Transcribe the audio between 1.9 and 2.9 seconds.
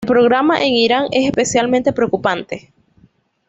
preocupante.